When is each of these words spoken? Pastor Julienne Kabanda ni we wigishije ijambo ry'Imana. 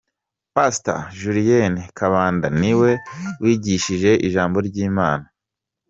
Pastor 0.55 0.99
Julienne 1.19 1.81
Kabanda 1.97 2.47
ni 2.59 2.71
we 2.79 2.91
wigishije 3.41 4.11
ijambo 4.27 4.57
ry'Imana. 4.67 5.25